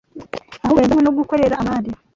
[0.63, 1.89] ahubwo yazanywe no gukorera abandi